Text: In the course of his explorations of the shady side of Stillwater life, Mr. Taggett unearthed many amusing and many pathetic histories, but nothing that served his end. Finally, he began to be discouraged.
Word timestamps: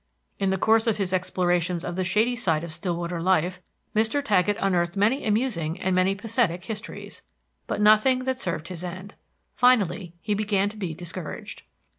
In 0.39 0.49
the 0.49 0.57
course 0.57 0.87
of 0.87 0.97
his 0.97 1.13
explorations 1.13 1.83
of 1.83 1.95
the 1.95 2.03
shady 2.03 2.35
side 2.35 2.63
of 2.63 2.73
Stillwater 2.73 3.21
life, 3.21 3.61
Mr. 3.95 4.23
Taggett 4.25 4.57
unearthed 4.59 4.95
many 4.97 5.23
amusing 5.27 5.79
and 5.79 5.93
many 5.93 6.15
pathetic 6.15 6.63
histories, 6.63 7.21
but 7.67 7.79
nothing 7.79 8.23
that 8.23 8.41
served 8.41 8.69
his 8.69 8.83
end. 8.83 9.13
Finally, 9.53 10.15
he 10.19 10.33
began 10.33 10.69
to 10.69 10.77
be 10.77 10.95
discouraged. 10.95 11.61